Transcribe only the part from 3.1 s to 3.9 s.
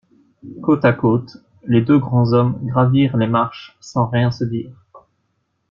les marches,